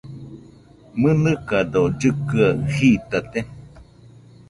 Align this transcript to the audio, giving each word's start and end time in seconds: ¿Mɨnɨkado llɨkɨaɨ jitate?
¿Mɨnɨkado 0.99 1.81
llɨkɨaɨ 1.99 2.57
jitate? 2.73 3.39